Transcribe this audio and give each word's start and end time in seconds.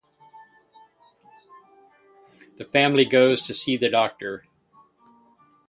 The 2.57 2.65
family 2.65 3.05
goes 3.05 3.39
to 3.43 3.53
see 3.53 3.75
a 3.75 3.91
doctor. 3.91 4.45